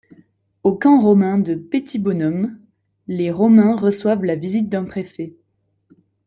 [0.63, 2.57] Au camp romain de Petibonum,
[3.05, 5.35] les Romains reçoivent la visite d'un préfet.